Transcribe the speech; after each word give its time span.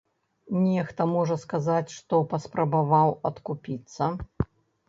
Нехта 0.61 1.05
можа 1.15 1.37
сказаць, 1.43 1.93
што 1.97 2.21
паспрабаваў 2.33 3.15
адкупіцца. 3.33 4.09